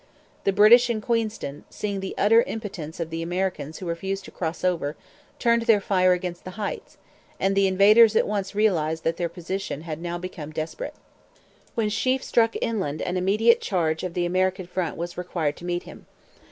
The 0.45 0.51
British 0.51 0.89
in 0.89 0.99
Queenston, 0.99 1.63
seeing 1.69 1.99
the 1.99 2.15
utter 2.17 2.41
impotence 2.41 2.99
of 2.99 3.11
the 3.11 3.21
Americans 3.21 3.77
who 3.77 3.85
refused 3.85 4.25
to 4.25 4.31
cross 4.31 4.63
over, 4.63 4.95
turned 5.37 5.61
their 5.67 5.79
fire 5.79 6.11
against 6.13 6.43
the 6.43 6.57
Heights; 6.57 6.97
and 7.39 7.53
the 7.55 7.67
invaders 7.67 8.15
at 8.15 8.25
once 8.25 8.55
realized 8.55 9.03
that 9.03 9.17
their 9.17 9.29
position 9.29 9.81
had 9.81 10.01
now 10.01 10.17
become 10.17 10.49
desperate. 10.49 10.95
When 11.75 11.89
Sheaffe 11.89 12.23
struck 12.23 12.55
inland 12.63 13.03
an 13.03 13.15
immediate 13.15 13.61
change 13.61 14.01
of 14.01 14.15
the 14.15 14.25
American 14.25 14.65
front 14.65 14.97
was 14.97 15.19
required 15.19 15.55
to 15.57 15.65
meet 15.65 15.83
him. 15.83 16.07